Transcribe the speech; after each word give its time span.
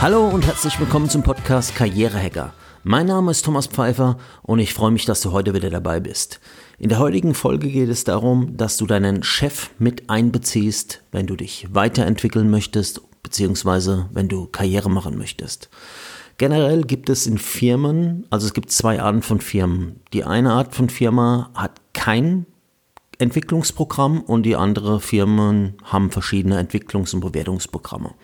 Hallo 0.00 0.26
und 0.26 0.46
herzlich 0.46 0.80
willkommen 0.80 1.10
zum 1.10 1.22
Podcast 1.22 1.74
Karrierehacker. 1.74 2.54
Mein 2.84 3.04
Name 3.04 3.32
ist 3.32 3.44
Thomas 3.44 3.66
Pfeiffer 3.66 4.16
und 4.40 4.58
ich 4.58 4.72
freue 4.72 4.92
mich, 4.92 5.04
dass 5.04 5.20
du 5.20 5.32
heute 5.32 5.52
wieder 5.52 5.68
dabei 5.68 6.00
bist. 6.00 6.40
In 6.78 6.88
der 6.88 7.00
heutigen 7.00 7.34
Folge 7.34 7.68
geht 7.68 7.90
es 7.90 8.04
darum, 8.04 8.56
dass 8.56 8.78
du 8.78 8.86
deinen 8.86 9.22
Chef 9.22 9.68
mit 9.78 10.08
einbeziehst, 10.08 11.02
wenn 11.12 11.26
du 11.26 11.36
dich 11.36 11.66
weiterentwickeln 11.74 12.48
möchtest, 12.48 13.02
beziehungsweise 13.22 14.08
wenn 14.10 14.28
du 14.28 14.46
Karriere 14.46 14.88
machen 14.88 15.18
möchtest. 15.18 15.68
Generell 16.38 16.80
gibt 16.84 17.10
es 17.10 17.26
in 17.26 17.36
Firmen, 17.36 18.26
also 18.30 18.46
es 18.46 18.54
gibt 18.54 18.72
zwei 18.72 19.02
Arten 19.02 19.20
von 19.20 19.42
Firmen. 19.42 20.00
Die 20.14 20.24
eine 20.24 20.52
Art 20.52 20.74
von 20.74 20.88
Firma 20.88 21.50
hat 21.52 21.78
kein 21.92 22.46
Entwicklungsprogramm 23.18 24.22
und 24.22 24.44
die 24.44 24.56
andere 24.56 24.98
Firmen 24.98 25.74
haben 25.84 26.10
verschiedene 26.10 26.58
Entwicklungs- 26.58 27.12
und 27.12 27.20
Bewertungsprogramme. 27.20 28.14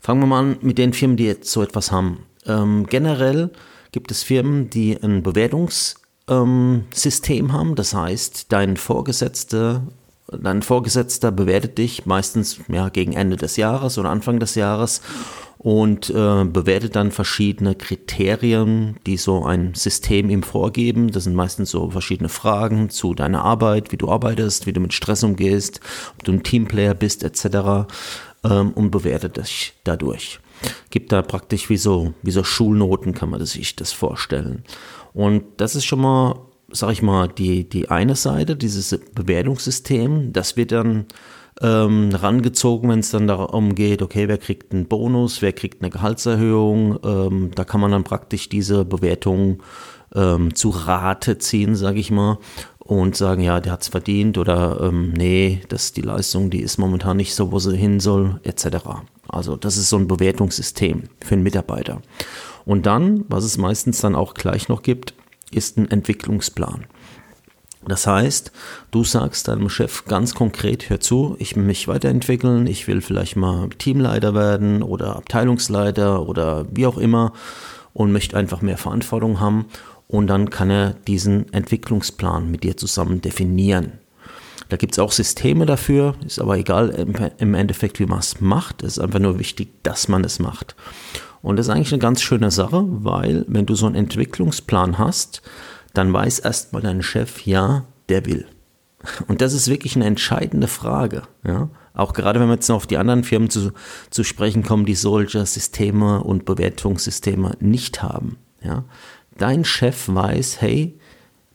Fangen 0.00 0.20
wir 0.20 0.26
mal 0.26 0.40
an 0.40 0.56
mit 0.60 0.78
den 0.78 0.92
Firmen, 0.92 1.16
die 1.16 1.26
jetzt 1.26 1.50
so 1.50 1.62
etwas 1.62 1.92
haben. 1.92 2.24
Ähm, 2.46 2.86
generell 2.88 3.50
gibt 3.92 4.10
es 4.10 4.22
Firmen, 4.22 4.70
die 4.70 4.96
ein 5.02 5.22
Bewertungssystem 5.22 7.46
ähm, 7.46 7.52
haben. 7.52 7.74
Das 7.74 7.94
heißt, 7.94 8.52
dein 8.52 8.76
Vorgesetzter, 8.76 9.82
dein 10.30 10.62
Vorgesetzter 10.62 11.32
bewertet 11.32 11.78
dich 11.78 12.06
meistens 12.06 12.60
ja, 12.68 12.88
gegen 12.88 13.12
Ende 13.12 13.36
des 13.36 13.56
Jahres 13.56 13.98
oder 13.98 14.10
Anfang 14.10 14.40
des 14.40 14.54
Jahres 14.54 15.02
und 15.58 16.08
äh, 16.10 16.44
bewertet 16.44 16.94
dann 16.94 17.10
verschiedene 17.10 17.74
Kriterien, 17.74 18.96
die 19.06 19.16
so 19.16 19.44
ein 19.44 19.74
System 19.74 20.30
ihm 20.30 20.44
vorgeben. 20.44 21.10
Das 21.10 21.24
sind 21.24 21.34
meistens 21.34 21.70
so 21.70 21.90
verschiedene 21.90 22.28
Fragen 22.28 22.90
zu 22.90 23.12
deiner 23.12 23.44
Arbeit, 23.44 23.90
wie 23.90 23.96
du 23.96 24.08
arbeitest, 24.08 24.66
wie 24.66 24.72
du 24.72 24.80
mit 24.80 24.92
Stress 24.92 25.24
umgehst, 25.24 25.80
ob 26.16 26.24
du 26.24 26.32
ein 26.32 26.44
Teamplayer 26.44 26.94
bist 26.94 27.24
etc. 27.24 27.90
Ähm, 28.44 28.70
und 28.72 28.90
bewertet 28.90 29.36
dich 29.36 29.74
dadurch 29.84 30.40
gibt 30.90 31.12
da 31.12 31.22
praktisch 31.22 31.70
wie 31.70 31.76
so, 31.76 32.14
wie 32.22 32.30
so 32.30 32.44
Schulnoten, 32.44 33.14
kann 33.14 33.30
man 33.30 33.44
sich 33.44 33.76
das 33.76 33.92
vorstellen. 33.92 34.64
Und 35.12 35.44
das 35.56 35.76
ist 35.76 35.84
schon 35.84 36.00
mal, 36.00 36.40
sag 36.70 36.92
ich 36.92 37.02
mal, 37.02 37.28
die, 37.28 37.68
die 37.68 37.88
eine 37.88 38.16
Seite, 38.16 38.56
dieses 38.56 38.98
Bewertungssystem. 39.14 40.32
Das 40.32 40.56
wird 40.56 40.72
dann 40.72 41.06
ähm, 41.60 42.10
rangezogen, 42.14 42.90
wenn 42.90 43.00
es 43.00 43.10
dann 43.10 43.26
darum 43.26 43.74
geht, 43.74 44.02
okay, 44.02 44.28
wer 44.28 44.38
kriegt 44.38 44.72
einen 44.72 44.86
Bonus, 44.86 45.42
wer 45.42 45.52
kriegt 45.52 45.82
eine 45.82 45.90
Gehaltserhöhung. 45.90 46.98
Ähm, 47.04 47.50
da 47.54 47.64
kann 47.64 47.80
man 47.80 47.90
dann 47.90 48.04
praktisch 48.04 48.48
diese 48.48 48.84
Bewertung 48.84 49.62
ähm, 50.14 50.54
zu 50.54 50.70
Rate 50.70 51.38
ziehen, 51.38 51.74
sage 51.74 52.00
ich 52.00 52.10
mal, 52.10 52.38
und 52.88 53.16
sagen, 53.16 53.42
ja, 53.42 53.60
der 53.60 53.72
hat 53.72 53.82
es 53.82 53.88
verdient 53.88 54.38
oder 54.38 54.80
ähm, 54.80 55.12
nee, 55.12 55.60
das 55.68 55.92
die 55.92 56.00
Leistung, 56.00 56.48
die 56.48 56.62
ist 56.62 56.78
momentan 56.78 57.18
nicht 57.18 57.34
so, 57.34 57.52
wo 57.52 57.58
sie 57.58 57.76
hin 57.76 58.00
soll, 58.00 58.40
etc. 58.44 58.78
Also 59.28 59.56
das 59.56 59.76
ist 59.76 59.90
so 59.90 59.98
ein 59.98 60.08
Bewertungssystem 60.08 61.02
für 61.22 61.34
einen 61.34 61.42
Mitarbeiter. 61.42 62.00
Und 62.64 62.86
dann, 62.86 63.26
was 63.28 63.44
es 63.44 63.58
meistens 63.58 64.00
dann 64.00 64.14
auch 64.14 64.32
gleich 64.32 64.70
noch 64.70 64.80
gibt, 64.80 65.12
ist 65.50 65.76
ein 65.76 65.90
Entwicklungsplan. 65.90 66.86
Das 67.86 68.06
heißt, 68.06 68.52
du 68.90 69.04
sagst 69.04 69.48
deinem 69.48 69.68
Chef 69.68 70.06
ganz 70.06 70.34
konkret, 70.34 70.88
hör 70.88 70.98
zu, 70.98 71.36
ich 71.38 71.56
will 71.56 71.64
mich 71.64 71.88
weiterentwickeln, 71.88 72.66
ich 72.66 72.88
will 72.88 73.02
vielleicht 73.02 73.36
mal 73.36 73.68
Teamleiter 73.68 74.34
werden 74.34 74.82
oder 74.82 75.16
Abteilungsleiter 75.16 76.26
oder 76.26 76.64
wie 76.72 76.86
auch 76.86 76.96
immer 76.96 77.34
und 77.92 78.12
möchte 78.12 78.36
einfach 78.38 78.62
mehr 78.62 78.78
Verantwortung 78.78 79.40
haben. 79.40 79.66
Und 80.08 80.26
dann 80.26 80.50
kann 80.50 80.70
er 80.70 80.94
diesen 81.06 81.52
Entwicklungsplan 81.52 82.50
mit 82.50 82.64
dir 82.64 82.76
zusammen 82.76 83.20
definieren. 83.20 83.92
Da 84.68 84.76
gibt 84.76 84.94
es 84.94 84.98
auch 84.98 85.12
Systeme 85.12 85.64
dafür, 85.64 86.14
ist 86.26 86.40
aber 86.40 86.58
egal 86.58 87.06
im 87.38 87.54
Endeffekt, 87.54 88.00
wie 88.00 88.06
man 88.06 88.18
es 88.18 88.40
macht. 88.40 88.82
Es 88.82 88.96
ist 88.96 88.98
einfach 88.98 89.18
nur 89.18 89.38
wichtig, 89.38 89.82
dass 89.82 90.08
man 90.08 90.24
es 90.24 90.38
macht. 90.38 90.74
Und 91.40 91.56
das 91.56 91.66
ist 91.66 91.70
eigentlich 91.70 91.92
eine 91.92 92.02
ganz 92.02 92.20
schöne 92.20 92.50
Sache, 92.50 92.84
weil 92.86 93.44
wenn 93.48 93.66
du 93.66 93.74
so 93.74 93.86
einen 93.86 93.94
Entwicklungsplan 93.94 94.98
hast, 94.98 95.42
dann 95.94 96.12
weiß 96.12 96.40
erstmal 96.40 96.82
dein 96.82 97.02
Chef, 97.02 97.46
ja, 97.46 97.84
der 98.08 98.26
will. 98.26 98.46
Und 99.28 99.40
das 99.40 99.52
ist 99.52 99.68
wirklich 99.68 99.96
eine 99.96 100.06
entscheidende 100.06 100.68
Frage. 100.68 101.22
Ja? 101.46 101.70
Auch 101.94 102.12
gerade 102.12 102.40
wenn 102.40 102.48
wir 102.48 102.54
jetzt 102.54 102.68
noch 102.68 102.76
auf 102.76 102.86
die 102.86 102.98
anderen 102.98 103.24
Firmen 103.24 103.48
zu, 103.50 103.72
zu 104.10 104.24
sprechen 104.24 104.62
kommen, 104.62 104.86
die 104.86 104.94
solche 104.94 105.44
Systeme 105.46 106.22
und 106.22 106.44
Bewertungssysteme 106.44 107.56
nicht 107.60 108.02
haben. 108.02 108.38
Ja? 108.62 108.84
Dein 109.38 109.64
Chef 109.64 110.08
weiß, 110.08 110.60
hey, 110.60 110.98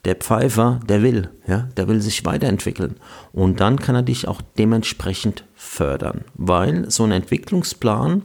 der 0.05 0.16
Pfeifer, 0.16 0.79
der 0.88 1.01
will, 1.01 1.29
ja, 1.47 1.69
der 1.77 1.88
will 1.88 2.01
sich 2.01 2.25
weiterentwickeln. 2.25 2.95
Und 3.31 3.59
dann 3.59 3.79
kann 3.79 3.95
er 3.95 4.01
dich 4.01 4.27
auch 4.27 4.41
dementsprechend 4.57 5.45
fördern, 5.55 6.25
weil 6.33 6.89
so 6.89 7.03
ein 7.03 7.11
Entwicklungsplan 7.11 8.23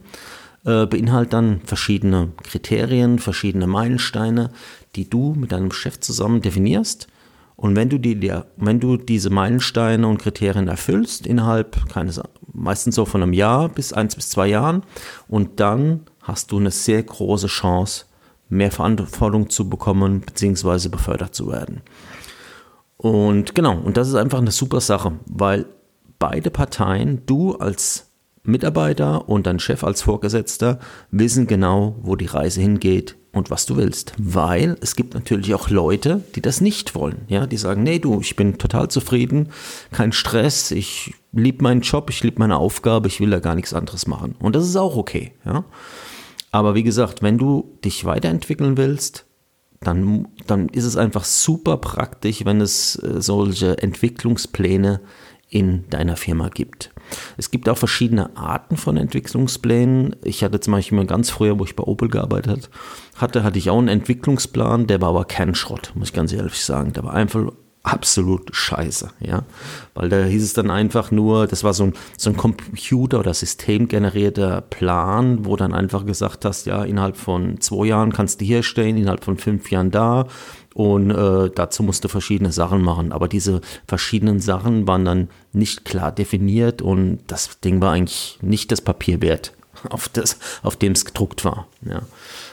äh, 0.65 0.87
beinhaltet 0.87 1.33
dann 1.33 1.61
verschiedene 1.65 2.31
Kriterien, 2.43 3.19
verschiedene 3.19 3.67
Meilensteine, 3.67 4.51
die 4.97 5.09
du 5.09 5.35
mit 5.37 5.53
deinem 5.53 5.71
Chef 5.71 6.01
zusammen 6.01 6.41
definierst. 6.41 7.07
Und 7.55 7.75
wenn 7.75 7.89
du, 7.89 7.99
die, 7.99 8.33
wenn 8.57 8.79
du 8.81 8.97
diese 8.97 9.31
Meilensteine 9.31 10.07
und 10.07 10.19
Kriterien 10.19 10.69
erfüllst, 10.69 11.27
innerhalb 11.27 11.89
keines, 11.89 12.21
meistens 12.53 12.95
so 12.95 13.05
von 13.05 13.23
einem 13.23 13.33
Jahr 13.33 13.69
bis 13.69 13.93
eins 13.93 14.15
bis 14.15 14.29
zwei 14.29 14.49
Jahren, 14.49 14.83
und 15.27 15.59
dann 15.59 16.03
hast 16.23 16.53
du 16.53 16.59
eine 16.59 16.71
sehr 16.71 17.03
große 17.03 17.49
Chance, 17.49 18.05
mehr 18.49 18.71
Verantwortung 18.71 19.51
zu 19.51 19.69
bekommen 19.69 20.21
bzw. 20.21 20.89
befördert 20.89 21.35
zu 21.35 21.51
werden. 21.51 21.83
Und 22.97 23.55
genau, 23.55 23.79
und 23.79 23.97
das 23.97 24.09
ist 24.09 24.15
einfach 24.15 24.39
eine 24.39 24.51
super 24.51 24.81
Sache, 24.81 25.13
weil 25.27 25.67
beide 26.19 26.51
Parteien, 26.51 27.23
du 27.27 27.55
als 27.55 28.11
Mitarbeiter 28.43 29.29
und 29.29 29.47
dein 29.47 29.61
Chef 29.61 29.85
als 29.85 30.03
Vorgesetzter, 30.03 30.81
wissen 31.11 31.47
genau, 31.47 31.97
wo 32.01 32.17
die 32.17 32.27
Reise 32.27 32.61
hingeht 32.61 33.17
und 33.33 33.51
was 33.51 33.67
du 33.67 33.77
willst. 33.77 34.15
Weil 34.19 34.77
es 34.81 34.97
gibt 34.97 35.15
natürlich 35.15 35.55
auch 35.55 35.71
Leute, 35.71 36.23
die 36.35 36.41
das 36.41 36.61
nicht 36.61 36.95
wollen. 36.95 37.23
Ja, 37.29 37.47
die 37.47 37.57
sagen, 37.57 37.83
nee, 37.83 37.99
du, 37.99 38.21
ich 38.21 38.37
bin 38.37 38.59
total 38.59 38.89
zufrieden, 38.89 39.51
kein 39.93 40.13
Stress, 40.13 40.71
ich 40.71 41.15
liebe 41.33 41.63
meinen 41.63 41.83
Job, 41.83 42.11
ich 42.11 42.23
liebe 42.25 42.41
meine 42.41 42.57
Aufgabe, 42.57 43.07
ich 43.07 43.21
will 43.21 43.31
da 43.31 43.39
gar 43.39 43.55
nichts 43.55 43.75
anderes 43.75 44.07
machen. 44.07 44.35
Und 44.41 44.57
das 44.57 44.67
ist 44.67 44.77
auch 44.77 44.97
okay. 44.97 45.33
Ja. 45.45 45.65
Aber 46.51 46.75
wie 46.75 46.83
gesagt, 46.83 47.23
wenn 47.23 47.39
du 47.39 47.79
dich 47.85 48.05
weiterentwickeln 48.05 48.77
willst, 48.77 49.27
dann, 49.81 50.29
dann 50.47 50.69
ist 50.69 50.85
es 50.85 50.97
einfach 50.97 51.25
super 51.25 51.77
praktisch, 51.77 52.45
wenn 52.45 52.61
es 52.61 52.97
äh, 52.97 53.21
solche 53.21 53.79
Entwicklungspläne 53.79 55.01
in 55.51 55.89
deiner 55.89 56.17
Firma 56.17 56.49
gibt. 56.49 56.93
Es 57.39 57.51
gibt 57.51 57.69
auch 57.69 57.79
verschiedene 57.79 58.37
Arten 58.37 58.77
von 58.77 58.97
Entwicklungsplänen. 58.97 60.17
Ich 60.23 60.45
hatte 60.45 60.61
zum 60.61 60.73
Beispiel 60.73 61.07
ganz 61.07 61.31
früher, 61.31 61.59
wo 61.59 61.65
ich 61.65 61.75
bei 61.75 61.85
Opel 61.85 62.09
gearbeitet 62.09 62.69
hatte, 63.17 63.45
hatte 63.45 63.59
ich 63.59 63.71
auch 63.71 63.79
einen 63.79 63.89
Entwicklungsplan, 63.89 64.87
der 64.87 65.01
war 65.01 65.09
aber 65.11 65.25
kein 65.25 65.55
Schrott, 65.55 65.93
muss 65.95 66.09
ich 66.09 66.15
ganz 66.15 66.33
ehrlich 66.33 66.63
sagen. 66.63 66.93
Der 66.93 67.05
war 67.05 67.15
einfach 67.15 67.51
absolut 67.83 68.55
scheiße, 68.55 69.11
ja. 69.21 69.43
Weil 69.95 70.09
da 70.09 70.25
hieß 70.25 70.43
es 70.43 70.53
dann 70.53 70.71
einfach 70.71 71.11
nur, 71.11 71.47
das 71.47 71.65
war 71.65 71.75
so 71.75 71.85
ein, 71.85 71.95
so 72.17 72.31
ein 72.31 72.37
Computer- 72.37 73.19
oder 73.19 73.35
systemgenerierter 73.35 74.61
Plan, 74.63 75.45
wo 75.45 75.57
dann 75.57 75.73
einfach 75.73 76.05
gesagt 76.05 76.45
hast, 76.45 76.67
ja, 76.67 76.85
innerhalb 76.85 77.17
von 77.17 77.61
zwei 77.61 77.87
Jahren 77.87 78.13
kannst 78.13 78.41
du 78.41 78.45
hier 78.45 78.63
stehen, 78.63 78.97
innerhalb 78.97 79.25
von 79.25 79.39
fünf 79.39 79.71
Jahren 79.71 79.91
da 79.91 80.27
und 80.75 81.11
äh, 81.11 81.51
dazu 81.55 81.83
musst 81.83 82.05
du 82.05 82.09
verschiedene 82.09 82.53
Sachen 82.53 82.83
machen. 82.83 83.13
Aber 83.13 83.27
diese 83.27 83.61
verschiedenen 83.87 84.39
Sachen 84.39 84.87
waren 84.87 85.05
dann 85.05 85.29
nicht 85.53 85.85
klar 85.85 86.13
definiert 86.13 86.83
und 86.83 87.21
das 87.27 87.59
Ding 87.61 87.81
war 87.81 87.93
eigentlich 87.93 88.39
nicht 88.43 88.71
das 88.71 88.81
Papier 88.81 89.21
wert, 89.21 89.55
auf, 89.91 90.11
auf 90.63 90.77
dem 90.77 90.93
es 90.93 91.05
gedruckt 91.05 91.45
war, 91.45 91.67
ja. 91.83 92.03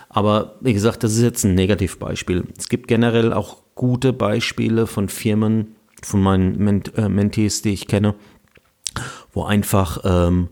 Aber 0.10 0.56
wie 0.62 0.74
gesagt, 0.74 1.04
das 1.04 1.12
ist 1.14 1.22
jetzt 1.22 1.44
ein 1.44 1.56
Negativbeispiel. 1.56 2.46
Es 2.58 2.70
gibt 2.70 2.88
generell 2.88 3.34
auch 3.34 3.58
gute 3.76 4.14
Beispiele 4.14 4.88
von 4.88 5.10
Firmen, 5.10 5.76
von 6.02 6.22
meinen 6.22 6.58
Ment 6.58 6.98
äh, 6.98 7.10
Mentees, 7.10 7.62
die 7.62 7.74
ich 7.74 7.88
kenne, 7.88 8.16
wo 9.34 9.44
einfach 9.44 10.00
ähm, 10.04 10.50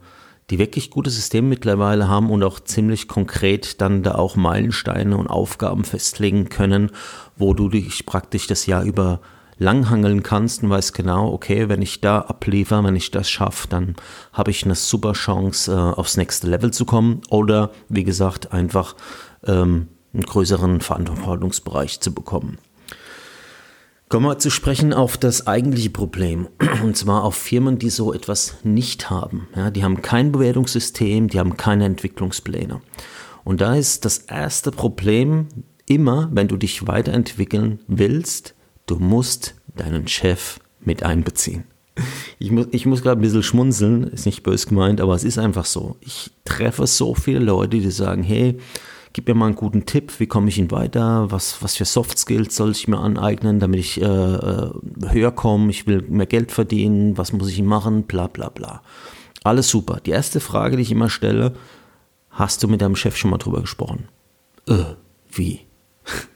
die 0.49 0.59
wirklich 0.59 0.91
gute 0.91 1.09
Systeme 1.09 1.47
mittlerweile 1.47 2.09
haben 2.09 2.29
und 2.29 2.43
auch 2.43 2.59
ziemlich 2.59 3.07
konkret 3.07 3.81
dann 3.81 4.03
da 4.03 4.15
auch 4.15 4.35
Meilensteine 4.35 5.17
und 5.17 5.27
Aufgaben 5.27 5.85
festlegen 5.85 6.49
können, 6.49 6.91
wo 7.37 7.53
du 7.53 7.69
dich 7.69 8.05
praktisch 8.05 8.47
das 8.47 8.65
Jahr 8.65 8.83
über 8.83 9.21
langhangeln 9.57 10.23
kannst 10.23 10.63
und 10.63 10.69
weißt 10.69 10.93
genau, 10.93 11.31
okay, 11.31 11.69
wenn 11.69 11.81
ich 11.81 12.01
da 12.01 12.19
abliefere, 12.19 12.83
wenn 12.83 12.95
ich 12.95 13.11
das 13.11 13.29
schaffe, 13.29 13.67
dann 13.69 13.95
habe 14.33 14.51
ich 14.51 14.65
eine 14.65 14.75
super 14.75 15.13
Chance, 15.13 15.71
äh, 15.71 15.75
aufs 15.75 16.17
nächste 16.17 16.47
Level 16.47 16.71
zu 16.71 16.85
kommen 16.85 17.21
oder 17.29 17.71
wie 17.87 18.03
gesagt, 18.03 18.51
einfach 18.51 18.95
ähm, 19.45 19.87
einen 20.13 20.23
größeren 20.23 20.81
Verantwortungsbereich 20.81 21.99
zu 21.99 22.13
bekommen. 22.13 22.57
Kommen 24.13 24.27
wir 24.27 24.37
zu 24.37 24.51
sprechen 24.51 24.93
auf 24.93 25.17
das 25.17 25.47
eigentliche 25.47 25.89
Problem. 25.89 26.47
Und 26.83 26.95
zwar 26.95 27.23
auf 27.23 27.33
Firmen, 27.33 27.79
die 27.79 27.89
so 27.89 28.13
etwas 28.13 28.57
nicht 28.63 29.09
haben. 29.09 29.47
Ja, 29.55 29.71
die 29.71 29.83
haben 29.83 30.03
kein 30.03 30.31
Bewertungssystem, 30.31 31.29
die 31.29 31.39
haben 31.39 31.57
keine 31.57 31.85
Entwicklungspläne. 31.85 32.79
Und 33.43 33.61
da 33.61 33.73
ist 33.73 34.05
das 34.05 34.19
erste 34.19 34.69
Problem 34.71 35.47
immer, 35.87 36.29
wenn 36.31 36.47
du 36.47 36.57
dich 36.57 36.85
weiterentwickeln 36.85 37.79
willst, 37.87 38.53
du 38.85 38.97
musst 38.97 39.55
deinen 39.75 40.07
Chef 40.07 40.59
mit 40.79 41.01
einbeziehen. 41.01 41.63
Ich 42.37 42.51
muss, 42.51 42.67
ich 42.69 42.85
muss 42.85 43.01
gerade 43.01 43.19
ein 43.19 43.23
bisschen 43.23 43.41
schmunzeln, 43.41 44.03
ist 44.03 44.27
nicht 44.27 44.43
böse 44.43 44.67
gemeint, 44.67 45.01
aber 45.01 45.15
es 45.15 45.23
ist 45.23 45.39
einfach 45.39 45.65
so. 45.65 45.97
Ich 46.01 46.29
treffe 46.45 46.85
so 46.85 47.15
viele 47.15 47.39
Leute, 47.39 47.79
die 47.79 47.89
sagen, 47.89 48.21
hey, 48.21 48.59
gib 49.13 49.27
mir 49.27 49.35
mal 49.35 49.45
einen 49.47 49.55
guten 49.55 49.85
Tipp, 49.85 50.19
wie 50.19 50.27
komme 50.27 50.49
ich 50.49 50.57
ihn 50.57 50.71
weiter, 50.71 51.31
was, 51.31 51.61
was 51.61 51.75
für 51.75 51.85
Soft 51.85 52.17
Skills 52.17 52.55
soll 52.55 52.71
ich 52.71 52.87
mir 52.87 52.97
aneignen, 52.97 53.59
damit 53.59 53.79
ich 53.79 54.01
äh, 54.01 54.05
äh 54.05 54.71
höher 55.09 55.31
komme, 55.31 55.69
ich 55.69 55.87
will 55.87 56.01
mehr 56.01 56.25
Geld 56.25 56.51
verdienen, 56.51 57.17
was 57.17 57.31
muss 57.31 57.49
ich 57.49 57.61
machen, 57.61 58.03
bla 58.03 58.27
bla 58.27 58.49
bla. 58.49 58.81
Alles 59.43 59.69
super. 59.69 59.99
Die 60.05 60.11
erste 60.11 60.39
Frage, 60.39 60.77
die 60.77 60.83
ich 60.83 60.91
immer 60.91 61.09
stelle, 61.09 61.53
hast 62.31 62.63
du 62.63 62.67
mit 62.67 62.81
deinem 62.81 62.95
Chef 62.95 63.15
schon 63.15 63.31
mal 63.31 63.37
drüber 63.37 63.61
gesprochen? 63.61 64.07
Äh, 64.67 64.95
wie? 65.31 65.61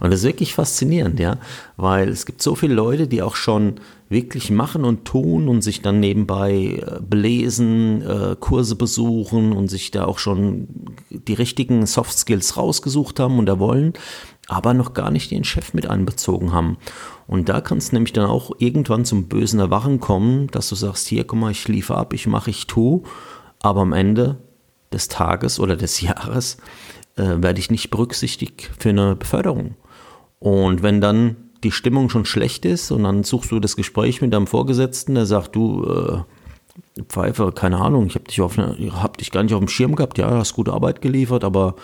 Und 0.00 0.10
das 0.10 0.20
ist 0.20 0.26
wirklich 0.26 0.54
faszinierend, 0.54 1.20
ja, 1.20 1.38
weil 1.76 2.08
es 2.08 2.26
gibt 2.26 2.42
so 2.42 2.54
viele 2.54 2.74
Leute, 2.74 3.06
die 3.08 3.22
auch 3.22 3.36
schon 3.36 3.80
wirklich 4.08 4.50
machen 4.50 4.84
und 4.84 5.04
tun 5.04 5.48
und 5.48 5.62
sich 5.62 5.82
dann 5.82 6.00
nebenbei 6.00 6.80
äh, 6.80 7.00
belesen, 7.00 8.02
äh, 8.02 8.36
Kurse 8.38 8.76
besuchen 8.76 9.52
und 9.52 9.68
sich 9.68 9.90
da 9.90 10.04
auch 10.04 10.18
schon 10.18 10.68
die 11.10 11.34
richtigen 11.34 11.86
Soft 11.86 12.16
Skills 12.16 12.56
rausgesucht 12.56 13.18
haben 13.18 13.38
und 13.38 13.46
da 13.46 13.58
wollen, 13.58 13.94
aber 14.48 14.74
noch 14.74 14.94
gar 14.94 15.10
nicht 15.10 15.30
den 15.30 15.44
Chef 15.44 15.74
mit 15.74 15.88
einbezogen 15.88 16.52
haben. 16.52 16.78
Und 17.26 17.48
da 17.48 17.60
kann 17.60 17.78
es 17.78 17.92
nämlich 17.92 18.12
dann 18.12 18.26
auch 18.26 18.52
irgendwann 18.58 19.04
zum 19.04 19.26
bösen 19.26 19.58
Erwachen 19.58 19.98
kommen, 19.98 20.46
dass 20.48 20.68
du 20.68 20.76
sagst, 20.76 21.08
hier, 21.08 21.24
guck 21.24 21.40
mal, 21.40 21.50
ich 21.50 21.66
liefere 21.66 21.98
ab, 21.98 22.12
ich 22.12 22.28
mache, 22.28 22.50
ich 22.50 22.68
tue, 22.68 23.02
aber 23.60 23.80
am 23.80 23.92
Ende 23.92 24.38
des 24.92 25.08
Tages 25.08 25.58
oder 25.58 25.76
des 25.76 26.00
Jahres 26.00 26.58
äh, 27.16 27.42
werde 27.42 27.58
ich 27.58 27.70
nicht 27.70 27.90
berücksichtigt 27.90 28.70
für 28.78 28.90
eine 28.90 29.16
Beförderung. 29.16 29.74
Und 30.38 30.82
wenn 30.82 31.00
dann 31.00 31.36
die 31.64 31.72
Stimmung 31.72 32.10
schon 32.10 32.24
schlecht 32.24 32.64
ist 32.64 32.90
und 32.90 33.04
dann 33.04 33.24
suchst 33.24 33.50
du 33.50 33.60
das 33.60 33.76
Gespräch 33.76 34.20
mit 34.20 34.32
deinem 34.32 34.46
Vorgesetzten, 34.46 35.14
der 35.14 35.26
sagt, 35.26 35.56
du, 35.56 35.84
äh, 35.84 37.02
Pfeife, 37.08 37.52
keine 37.52 37.78
Ahnung, 37.78 38.06
ich 38.06 38.14
habe 38.14 38.24
dich, 38.24 38.40
auf 38.40 38.56
hab 38.58 39.16
dich 39.18 39.30
gar 39.30 39.42
nicht 39.42 39.54
auf 39.54 39.60
dem 39.60 39.68
Schirm 39.68 39.96
gehabt, 39.96 40.18
ja, 40.18 40.30
hast 40.30 40.54
gute 40.54 40.72
Arbeit 40.72 41.00
geliefert, 41.00 41.44
aber 41.44 41.76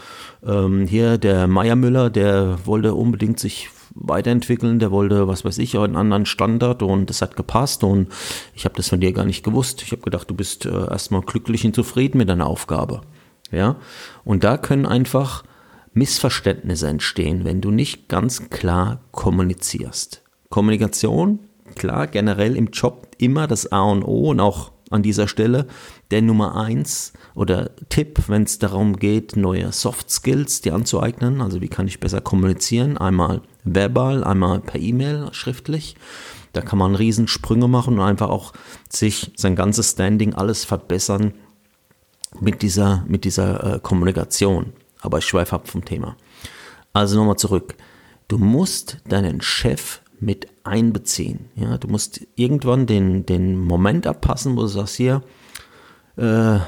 ähm, 0.46 0.86
hier 0.86 1.18
der 1.18 1.46
Meiermüller, 1.46 2.10
der 2.10 2.58
wollte 2.64 2.94
unbedingt 2.94 3.38
sich 3.38 3.70
weiterentwickeln, 3.94 4.78
der 4.78 4.90
wollte, 4.90 5.28
was 5.28 5.44
weiß 5.44 5.58
ich, 5.58 5.78
einen 5.78 5.96
anderen 5.96 6.26
Standard 6.26 6.82
und 6.82 7.10
das 7.10 7.20
hat 7.22 7.36
gepasst 7.36 7.84
und 7.84 8.08
ich 8.54 8.64
habe 8.64 8.74
das 8.76 8.88
von 8.88 9.00
dir 9.00 9.12
gar 9.12 9.24
nicht 9.24 9.44
gewusst. 9.44 9.82
Ich 9.82 9.92
habe 9.92 10.02
gedacht, 10.02 10.30
du 10.30 10.34
bist 10.34 10.66
äh, 10.66 10.70
erstmal 10.70 11.22
glücklich 11.22 11.64
und 11.64 11.74
zufrieden 11.74 12.18
mit 12.18 12.28
deiner 12.28 12.46
Aufgabe. 12.46 13.02
Ja, 13.50 13.76
und 14.24 14.44
da 14.44 14.56
können 14.56 14.86
einfach 14.86 15.44
Missverständnisse 15.94 16.88
entstehen, 16.88 17.44
wenn 17.44 17.60
du 17.60 17.70
nicht 17.70 18.08
ganz 18.08 18.50
klar 18.50 19.00
kommunizierst. 19.12 20.22
Kommunikation, 20.48 21.40
klar, 21.74 22.06
generell 22.06 22.56
im 22.56 22.68
Job 22.68 23.08
immer 23.18 23.46
das 23.46 23.72
A 23.72 23.82
und 23.82 24.02
O 24.02 24.30
und 24.30 24.40
auch 24.40 24.72
an 24.90 25.02
dieser 25.02 25.26
Stelle 25.26 25.66
der 26.10 26.22
Nummer 26.22 26.56
eins 26.56 27.12
oder 27.34 27.70
Tipp, 27.88 28.20
wenn 28.28 28.42
es 28.42 28.58
darum 28.58 28.96
geht, 28.96 29.36
neue 29.36 29.72
Soft 29.72 30.10
Skills 30.10 30.60
dir 30.60 30.74
anzueignen. 30.74 31.40
Also 31.40 31.60
wie 31.60 31.68
kann 31.68 31.88
ich 31.88 32.00
besser 32.00 32.20
kommunizieren? 32.20 32.98
Einmal 32.98 33.40
verbal, 33.64 34.22
einmal 34.22 34.60
per 34.60 34.80
E-Mail, 34.80 35.28
schriftlich. 35.32 35.96
Da 36.52 36.60
kann 36.60 36.78
man 36.78 36.94
Riesensprünge 36.94 37.68
machen 37.68 37.94
und 37.94 38.04
einfach 38.04 38.28
auch 38.28 38.52
sich 38.90 39.32
sein 39.36 39.56
ganzes 39.56 39.92
Standing 39.92 40.34
alles 40.34 40.66
verbessern 40.66 41.32
mit 42.40 42.60
dieser, 42.60 43.04
mit 43.08 43.24
dieser 43.24 43.76
äh, 43.76 43.80
Kommunikation. 43.80 44.74
Aber 45.02 45.18
ich 45.18 45.26
schweife 45.26 45.54
ab 45.54 45.68
vom 45.68 45.84
Thema. 45.84 46.16
Also 46.94 47.18
nochmal 47.18 47.36
zurück. 47.36 47.74
Du 48.28 48.38
musst 48.38 48.98
deinen 49.06 49.42
Chef 49.42 50.00
mit 50.20 50.46
einbeziehen. 50.64 51.50
Ja, 51.56 51.76
du 51.76 51.88
musst 51.88 52.26
irgendwann 52.36 52.86
den, 52.86 53.26
den 53.26 53.58
Moment 53.58 54.06
abpassen, 54.06 54.56
wo 54.56 54.62
du 54.62 54.68
sagst, 54.68 54.94
hier, 54.94 55.22
äh, 56.16 56.58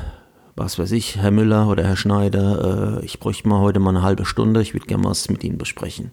was 0.56 0.78
weiß 0.78 0.92
ich, 0.92 1.16
Herr 1.16 1.30
Müller 1.30 1.68
oder 1.68 1.84
Herr 1.84 1.96
Schneider, 1.96 3.00
äh, 3.00 3.04
ich 3.04 3.20
bräuchte 3.20 3.48
mal 3.48 3.60
heute 3.60 3.80
mal 3.80 3.90
eine 3.90 4.02
halbe 4.02 4.24
Stunde, 4.24 4.60
ich 4.60 4.74
würde 4.74 4.86
gerne 4.86 5.04
was 5.04 5.28
mit 5.28 5.44
Ihnen 5.44 5.58
besprechen. 5.58 6.10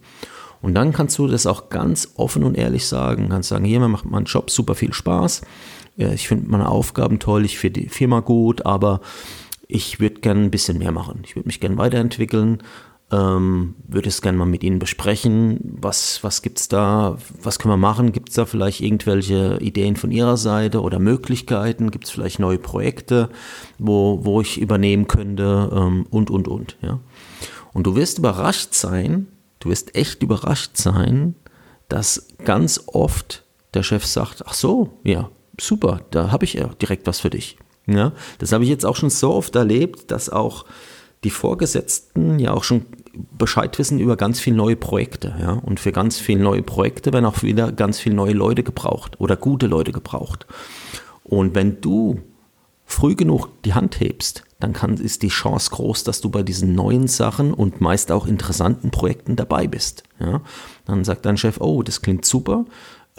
Und 0.61 0.75
dann 0.75 0.93
kannst 0.93 1.17
du 1.17 1.27
das 1.27 1.47
auch 1.47 1.69
ganz 1.69 2.11
offen 2.15 2.43
und 2.43 2.55
ehrlich 2.55 2.85
sagen. 2.85 3.29
Kannst 3.29 3.49
sagen, 3.49 3.65
hier, 3.65 3.79
mir 3.79 3.87
macht 3.87 4.05
mein 4.05 4.25
Job 4.25 4.51
super 4.51 4.75
viel 4.75 4.93
Spaß. 4.93 5.41
Ich 5.97 6.27
finde 6.27 6.49
meine 6.49 6.69
Aufgaben 6.69 7.19
toll, 7.19 7.45
ich 7.45 7.57
finde 7.57 7.81
die 7.81 7.89
Firma 7.89 8.19
gut, 8.19 8.65
aber 8.65 9.01
ich 9.71 9.99
würde 9.99 10.21
gerne 10.21 10.41
ein 10.41 10.51
bisschen 10.51 10.77
mehr 10.77 10.91
machen. 10.91 11.21
Ich 11.25 11.35
würde 11.35 11.47
mich 11.47 11.59
gerne 11.59 11.77
weiterentwickeln, 11.77 12.61
ähm, 13.11 13.75
würde 13.87 14.09
es 14.09 14.21
gerne 14.21 14.37
mal 14.37 14.45
mit 14.45 14.63
Ihnen 14.63 14.79
besprechen. 14.79 15.59
Was, 15.63 16.23
was 16.23 16.41
gibt 16.41 16.59
es 16.59 16.67
da? 16.67 17.17
Was 17.41 17.59
können 17.59 17.73
wir 17.73 17.77
machen? 17.77 18.11
Gibt 18.11 18.29
es 18.29 18.35
da 18.35 18.45
vielleicht 18.45 18.81
irgendwelche 18.81 19.57
Ideen 19.61 19.95
von 19.95 20.11
Ihrer 20.11 20.37
Seite 20.37 20.81
oder 20.81 20.99
Möglichkeiten? 20.99 21.91
Gibt 21.91 22.05
es 22.05 22.11
vielleicht 22.11 22.39
neue 22.39 22.57
Projekte, 22.57 23.29
wo, 23.79 24.19
wo 24.23 24.41
ich 24.41 24.59
übernehmen 24.59 25.07
könnte? 25.07 25.69
Ähm, 25.73 26.05
und, 26.09 26.29
und, 26.29 26.47
und. 26.47 26.77
Ja? 26.81 26.99
Und 27.73 27.87
du 27.87 27.95
wirst 27.95 28.17
überrascht 28.17 28.73
sein, 28.73 29.27
du 29.59 29.69
wirst 29.69 29.95
echt 29.95 30.21
überrascht 30.23 30.77
sein, 30.77 31.35
dass 31.89 32.27
ganz 32.43 32.83
oft 32.87 33.43
der 33.73 33.83
Chef 33.83 34.05
sagt, 34.05 34.43
ach 34.45 34.53
so, 34.53 34.99
ja, 35.03 35.29
super, 35.59 36.01
da 36.11 36.31
habe 36.31 36.45
ich 36.45 36.53
ja 36.53 36.67
direkt 36.81 37.07
was 37.07 37.21
für 37.21 37.29
dich. 37.29 37.57
Ja, 37.87 38.13
das 38.39 38.51
habe 38.51 38.63
ich 38.63 38.69
jetzt 38.69 38.85
auch 38.85 38.95
schon 38.95 39.09
so 39.09 39.33
oft 39.33 39.55
erlebt, 39.55 40.11
dass 40.11 40.29
auch 40.29 40.65
die 41.23 41.29
Vorgesetzten 41.29 42.39
ja 42.39 42.53
auch 42.53 42.63
schon 42.63 42.85
Bescheid 43.37 43.77
wissen 43.77 43.99
über 43.99 44.15
ganz 44.15 44.39
viele 44.39 44.55
neue 44.55 44.75
Projekte. 44.75 45.35
Ja? 45.39 45.53
Und 45.53 45.79
für 45.79 45.91
ganz 45.91 46.17
viele 46.17 46.41
neue 46.41 46.63
Projekte 46.63 47.13
werden 47.13 47.25
auch 47.25 47.43
wieder 47.43 47.71
ganz 47.71 47.99
viele 47.99 48.15
neue 48.15 48.33
Leute 48.33 48.63
gebraucht 48.63 49.19
oder 49.19 49.35
gute 49.35 49.67
Leute 49.67 49.91
gebraucht. 49.91 50.45
Und 51.23 51.55
wenn 51.55 51.81
du 51.81 52.21
früh 52.85 53.15
genug 53.15 53.49
die 53.63 53.73
Hand 53.73 53.99
hebst, 53.99 54.43
dann 54.59 54.73
kann, 54.73 54.95
ist 54.95 55.23
die 55.23 55.29
Chance 55.29 55.71
groß, 55.71 56.03
dass 56.03 56.21
du 56.21 56.29
bei 56.29 56.43
diesen 56.43 56.75
neuen 56.75 57.07
Sachen 57.07 57.53
und 57.53 57.81
meist 57.81 58.11
auch 58.11 58.27
interessanten 58.27 58.91
Projekten 58.91 59.35
dabei 59.35 59.67
bist. 59.67 60.03
Ja? 60.19 60.41
Dann 60.85 61.03
sagt 61.03 61.25
dein 61.25 61.37
Chef, 61.37 61.59
oh, 61.59 61.83
das 61.83 62.01
klingt 62.01 62.25
super, 62.25 62.65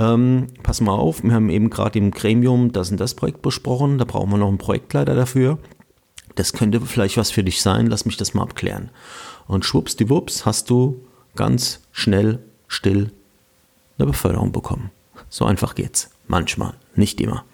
ähm, 0.02 0.48
pass 0.62 0.80
mal 0.80 0.94
auf, 0.94 1.22
wir 1.22 1.32
haben 1.32 1.50
eben 1.50 1.70
gerade 1.70 1.98
im 1.98 2.10
Gremium 2.10 2.72
das 2.72 2.90
und 2.90 2.98
das 2.98 3.14
Projekt 3.14 3.42
besprochen, 3.42 3.98
da 3.98 4.04
brauchen 4.04 4.30
wir 4.30 4.38
noch 4.38 4.48
einen 4.48 4.58
Projektleiter 4.58 5.14
dafür. 5.14 5.58
Das 6.34 6.52
könnte 6.52 6.80
vielleicht 6.80 7.16
was 7.16 7.30
für 7.30 7.44
dich 7.44 7.62
sein, 7.62 7.86
lass 7.86 8.04
mich 8.04 8.16
das 8.16 8.34
mal 8.34 8.42
abklären. 8.42 8.90
Und 9.46 9.64
schwuppsdiwupps 9.64 10.46
hast 10.46 10.70
du 10.70 11.04
ganz 11.36 11.80
schnell, 11.92 12.40
still 12.68 13.12
eine 13.98 14.06
Beförderung 14.06 14.52
bekommen. 14.52 14.90
So 15.28 15.44
einfach 15.44 15.74
geht's. 15.74 16.10
Manchmal, 16.26 16.74
nicht 16.94 17.20
immer. 17.20 17.44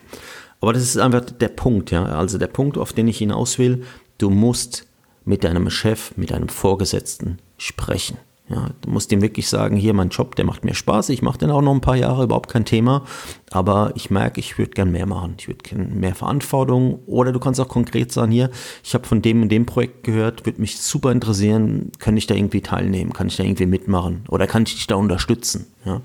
Aber 0.61 0.73
das 0.73 0.83
ist 0.83 0.99
einfach 0.99 1.21
der 1.23 1.49
Punkt, 1.49 1.91
ja. 1.91 2.05
Also 2.05 2.39
der 2.39 2.47
Punkt, 2.49 2.79
auf 2.79 2.93
den 2.93 3.09
ich 3.09 3.19
hinaus 3.19 3.59
will, 3.59 3.85
du 4.19 4.31
musst 4.31 4.87
mit 5.25 5.45
deinem 5.45 5.71
Chef, 5.71 6.17
mit 6.17 6.31
deinem 6.31 6.49
Vorgesetzten 6.49 7.39
sprechen. 7.59 8.19
Ja, 8.51 8.71
du 8.81 8.91
musst 8.91 9.13
ihm 9.13 9.21
wirklich 9.21 9.47
sagen, 9.47 9.77
hier 9.77 9.93
mein 9.93 10.09
Job, 10.09 10.35
der 10.35 10.47
macht 10.47 10.65
mir 10.65 10.75
Spaß, 10.75 11.11
ich 11.11 11.21
mache 11.21 11.37
den 11.39 11.51
auch 11.51 11.61
noch 11.61 11.75
ein 11.75 11.83
paar 11.83 11.97
Jahre, 11.97 12.25
überhaupt 12.25 12.49
kein 12.49 12.65
Thema, 12.65 13.05
aber 13.51 13.93
ich 13.95 14.11
merke, 14.11 14.41
ich 14.41 14.57
würde 14.57 14.71
gern 14.71 14.91
mehr 14.91 15.05
machen, 15.05 15.35
ich 15.39 15.49
würde 15.49 15.63
gern 15.63 16.01
mehr 16.01 16.15
Verantwortung 16.15 17.01
oder 17.05 17.33
du 17.33 17.41
kannst 17.41 17.61
auch 17.61 17.69
konkret 17.69 18.11
sagen, 18.11 18.33
hier, 18.33 18.51
ich 18.83 18.95
habe 18.95 19.07
von 19.07 19.21
dem 19.21 19.43
und 19.43 19.51
dem 19.51 19.67
Projekt 19.67 20.05
gehört, 20.05 20.47
würde 20.47 20.63
mich 20.63 20.81
super 20.81 21.13
interessieren, 21.13 21.93
kann 21.99 22.17
ich 22.17 22.27
da 22.27 22.35
irgendwie 22.35 22.63
teilnehmen, 22.63 23.13
kann 23.13 23.27
ich 23.27 23.37
da 23.37 23.45
irgendwie 23.45 23.67
mitmachen 23.67 24.25
oder 24.29 24.47
kann 24.47 24.63
ich 24.63 24.75
dich 24.75 24.87
da 24.87 24.95
unterstützen, 24.95 25.67
ja. 25.85 26.01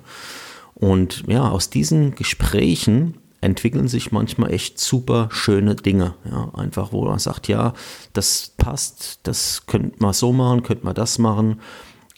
Und 0.75 1.23
ja, 1.27 1.49
aus 1.49 1.69
diesen 1.69 2.13
Gesprächen 2.15 3.13
entwickeln 3.39 3.87
sich 3.87 4.11
manchmal 4.11 4.51
echt 4.51 4.79
super 4.79 5.29
schöne 5.31 5.75
Dinge. 5.75 6.15
Ja, 6.29 6.51
einfach, 6.55 6.91
wo 6.91 7.05
man 7.05 7.19
sagt, 7.19 7.47
ja, 7.47 7.73
das 8.13 8.53
passt, 8.57 9.19
das 9.23 9.65
könnte 9.67 9.97
man 9.99 10.13
so 10.13 10.33
machen, 10.33 10.63
könnte 10.63 10.85
man 10.85 10.95
das 10.95 11.19
machen. 11.19 11.59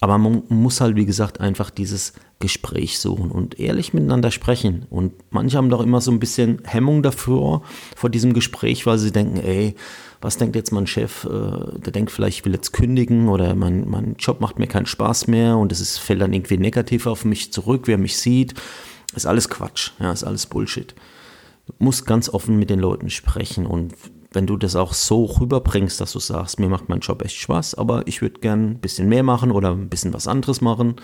Aber 0.05 0.19
man 0.19 0.43
muss 0.49 0.81
halt, 0.81 0.95
wie 0.95 1.07
gesagt, 1.07 1.39
einfach 1.39 1.71
dieses 1.71 2.13
Gespräch 2.39 2.99
suchen 2.99 3.31
und 3.31 3.59
ehrlich 3.59 3.91
miteinander 3.91 4.29
sprechen. 4.29 4.85
Und 4.91 5.13
manche 5.31 5.57
haben 5.57 5.71
doch 5.71 5.81
immer 5.81 5.99
so 5.99 6.11
ein 6.11 6.19
bisschen 6.19 6.61
Hemmung 6.63 7.01
dafür, 7.01 7.63
vor 7.95 8.11
diesem 8.11 8.33
Gespräch, 8.33 8.85
weil 8.85 8.99
sie 8.99 9.11
denken, 9.11 9.37
ey, 9.37 9.73
was 10.21 10.37
denkt 10.37 10.55
jetzt 10.55 10.71
mein 10.71 10.85
Chef? 10.85 11.23
Äh, 11.23 11.79
der 11.79 11.91
denkt 11.91 12.11
vielleicht, 12.11 12.37
ich 12.37 12.45
will 12.45 12.53
jetzt 12.53 12.71
kündigen 12.71 13.29
oder 13.29 13.55
mein, 13.55 13.89
mein 13.89 14.15
Job 14.19 14.41
macht 14.41 14.59
mir 14.59 14.67
keinen 14.67 14.85
Spaß 14.85 15.25
mehr 15.25 15.57
und 15.57 15.71
es 15.71 15.97
fällt 15.97 16.21
dann 16.21 16.33
irgendwie 16.33 16.59
negativ 16.59 17.07
auf 17.07 17.25
mich 17.25 17.51
zurück, 17.51 17.87
wer 17.87 17.97
mich 17.97 18.15
sieht. 18.19 18.53
Ist 19.15 19.25
alles 19.25 19.49
Quatsch, 19.49 19.89
ja, 19.99 20.11
ist 20.11 20.23
alles 20.23 20.45
Bullshit. 20.45 20.93
Du 21.65 21.73
musst 21.79 22.05
ganz 22.05 22.29
offen 22.29 22.59
mit 22.59 22.69
den 22.69 22.77
Leuten 22.77 23.09
sprechen 23.09 23.65
und 23.65 23.95
wenn 24.35 24.47
du 24.47 24.57
das 24.57 24.75
auch 24.75 24.93
so 24.93 25.25
rüberbringst, 25.25 25.99
dass 25.99 26.13
du 26.13 26.19
sagst, 26.19 26.59
mir 26.59 26.69
macht 26.69 26.89
mein 26.89 26.99
Job 26.99 27.23
echt 27.23 27.37
Spaß, 27.37 27.75
aber 27.75 28.05
ich 28.05 28.21
würde 28.21 28.39
gern 28.39 28.71
ein 28.71 28.79
bisschen 28.79 29.09
mehr 29.09 29.23
machen 29.23 29.51
oder 29.51 29.71
ein 29.71 29.89
bisschen 29.89 30.13
was 30.13 30.27
anderes 30.27 30.61
machen, 30.61 30.95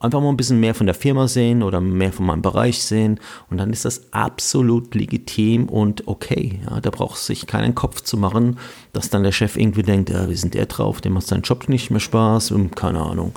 einfach 0.00 0.20
mal 0.20 0.30
ein 0.30 0.36
bisschen 0.36 0.60
mehr 0.60 0.74
von 0.74 0.86
der 0.86 0.94
Firma 0.94 1.28
sehen 1.28 1.62
oder 1.62 1.80
mehr 1.80 2.12
von 2.12 2.26
meinem 2.26 2.42
Bereich 2.42 2.82
sehen 2.82 3.20
und 3.50 3.58
dann 3.58 3.72
ist 3.72 3.84
das 3.84 4.12
absolut 4.12 4.94
legitim 4.94 5.68
und 5.68 6.08
okay. 6.08 6.60
Ja, 6.68 6.80
da 6.80 6.90
braucht 6.90 7.18
sich 7.18 7.46
keinen 7.46 7.74
Kopf 7.74 8.00
zu 8.02 8.16
machen, 8.16 8.58
dass 8.92 9.10
dann 9.10 9.22
der 9.22 9.32
Chef 9.32 9.56
irgendwie 9.56 9.82
denkt, 9.82 10.10
ja, 10.10 10.28
wie 10.28 10.34
sind 10.34 10.54
der 10.54 10.66
drauf, 10.66 11.00
dem 11.00 11.12
macht 11.12 11.26
sein 11.26 11.42
Job 11.42 11.68
nicht 11.68 11.90
mehr 11.90 12.00
Spaß, 12.00 12.54
keine 12.74 13.00
Ahnung. 13.00 13.32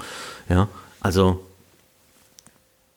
Ja, 0.50 0.68
also 1.02 1.42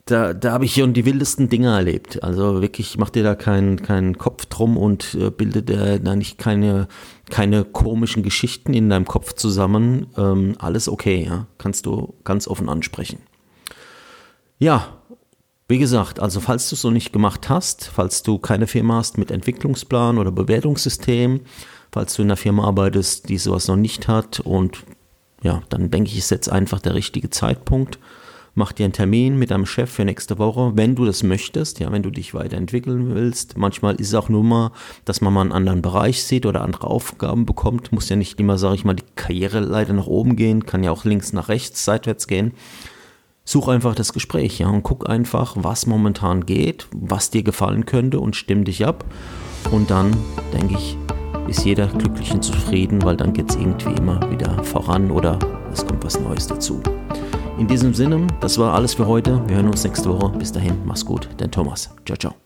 da, 0.07 0.35
da 0.35 0.53
habe 0.53 0.67
ich 0.67 0.75
schon 0.75 0.93
die 0.93 1.07
wildesten 1.07 1.49
Dinge 1.49 1.75
erlebt. 1.75 2.23
Also 2.23 2.61
wirklich, 2.61 2.99
mach 2.99 3.11
dir 3.11 3.23
da 3.23 3.35
keinen 3.35 3.81
keinen 3.81 4.19
Kopf 4.19 4.45
drum 4.47 4.77
und 4.77 5.15
äh, 5.15 5.31
bilde 5.31 5.63
da 5.63 6.15
nicht 6.15 6.37
keine, 6.37 6.89
keine 7.31 7.65
komischen 7.65 8.23
Geschichten 8.23 8.75
in 8.75 8.91
deinem 8.91 9.07
Kopf 9.07 9.33
zusammen. 9.33 10.09
Ähm, 10.19 10.57
alles 10.59 10.89
okay, 10.89 11.25
ja. 11.27 11.47
Kannst 11.57 11.87
du 11.87 12.15
ganz 12.25 12.47
offen 12.47 12.69
ansprechen. 12.69 13.19
Ja, 14.59 14.99
wie 15.69 15.79
gesagt, 15.79 16.21
also 16.21 16.41
falls 16.41 16.69
du 16.69 16.75
es 16.75 16.85
noch 16.85 16.91
nicht 16.91 17.13
gemacht 17.13 17.49
hast, 17.49 17.85
falls 17.85 18.23
du 18.23 18.39
keine 18.39 18.67
Firma 18.67 18.97
hast 18.97 19.17
mit 19.17 19.31
Entwicklungsplan 19.31 20.19
oder 20.19 20.31
Bewertungssystem, 20.31 21.41
falls 21.91 22.15
du 22.15 22.23
in 22.23 22.29
einer 22.29 22.37
Firma 22.37 22.65
arbeitest, 22.65 23.31
die 23.31 23.39
sowas 23.39 23.69
noch 23.69 23.77
nicht 23.77 24.07
hat 24.07 24.41
und 24.41 24.85
ja, 25.43 25.63
dann 25.71 25.91
denke 25.91 26.11
ich, 26.11 26.19
ist 26.19 26.31
jetzt 26.31 26.51
einfach 26.51 26.81
der 26.81 26.95
richtige 26.95 27.31
Zeitpunkt 27.31 27.99
mach 28.55 28.73
dir 28.73 28.85
einen 28.85 28.93
Termin 28.93 29.39
mit 29.39 29.51
deinem 29.51 29.67
Chef 29.67 29.91
für 29.91 30.05
nächste 30.05 30.39
Woche, 30.39 30.73
wenn 30.75 30.95
du 30.95 31.05
das 31.05 31.23
möchtest, 31.23 31.81
ja, 31.81 31.91
wenn 31.91 32.03
du 32.03 32.11
dich 32.11 32.35
weiterentwickeln 32.35 33.15
willst. 33.15 33.57
Manchmal 33.57 33.97
ist 33.97 34.09
es 34.09 34.15
auch 34.15 34.29
nur 34.29 34.45
mal, 34.45 34.73
dass 35.05 35.21
man 35.21 35.33
mal 35.33 35.41
einen 35.43 35.53
anderen 35.53 35.83
Bereich 35.83 36.25
sieht 36.25 36.47
oder 36.47 36.63
andere 36.63 36.87
Aufgaben 36.87 37.47
bekommt. 37.47 37.93
Muss 37.93 38.09
ja 38.09 38.17
nicht 38.17 38.39
immer, 38.39 38.59
sage 38.59 38.77
ich 38.77 38.85
mal, 38.85 38.95
die 38.95 39.05
Karriereleiter 39.17 39.93
nach 39.93 40.07
oben 40.07 40.37
gehen, 40.37 40.67
kann 40.67 40.85
ja 40.85 40.91
auch 40.91 41.05
links 41.05 41.33
nach 41.33 41.49
rechts, 41.49 41.85
seitwärts 41.85 42.27
gehen. 42.27 42.53
Such 43.47 43.69
einfach 43.69 43.95
das 43.95 44.15
Gespräch, 44.15 44.59
ja, 44.59 44.69
und 44.69 44.85
guck 44.85 45.09
einfach, 45.09 45.55
was 45.59 45.87
momentan 45.87 46.47
geht, 46.47 46.87
was 46.95 47.29
dir 47.29 47.43
gefallen 47.43 47.85
könnte 47.85 48.19
und 48.19 48.37
stimm 48.37 48.65
dich 48.65 48.87
ab. 48.87 49.05
Und 49.71 49.91
dann, 49.91 50.17
denke 50.53 50.75
ich, 50.75 50.97
ist 51.49 51.65
jeder 51.65 51.89
glücklich 51.89 52.33
und 52.33 52.43
zufrieden, 52.43 53.03
weil 53.03 53.17
dann 53.17 53.35
geht 53.35 53.51
es 53.51 53.57
irgendwie 53.57 53.93
immer 53.93 54.31
wieder 54.31 54.65
voran 54.65 55.11
oder 55.11 55.39
es 55.73 55.85
kommt 55.85 56.05
was 56.05 56.19
Neues 56.19 56.47
dazu. 56.47 56.81
In 57.57 57.69
diesem 57.69 57.95
Sinne, 57.95 58.27
das 58.41 58.59
war 58.59 58.75
alles 58.75 58.95
für 58.95 59.07
heute. 59.07 59.41
Wir 59.47 59.57
hören 59.57 59.69
uns 59.69 59.85
nächste 59.85 60.09
Woche. 60.09 60.37
Bis 60.37 60.51
dahin, 60.51 60.77
mach's 60.85 61.05
gut, 61.05 61.29
dein 61.37 61.51
Thomas. 61.51 61.95
Ciao, 62.05 62.17
ciao. 62.17 62.44